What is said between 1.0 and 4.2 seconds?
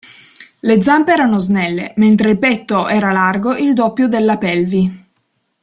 erano snelle, mentre il petto era largo il doppio